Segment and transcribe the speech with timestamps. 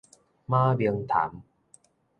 [0.47, 1.43] 馬明潭